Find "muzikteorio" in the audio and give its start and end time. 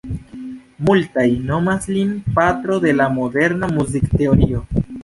3.79-4.69